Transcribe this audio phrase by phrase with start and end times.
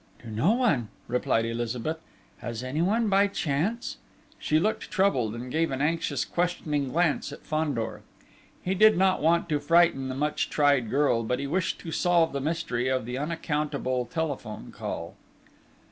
[0.23, 1.99] "To no one," replied Elizabeth.
[2.39, 3.97] "Has anyone by chance?..."
[4.39, 8.01] She looked troubled, and gave an anxious questioning glance at Fandor.
[8.63, 12.33] He did not want to frighten the much tried girl, but he wished to solve
[12.33, 15.13] the mystery of the unaccountable telephone call.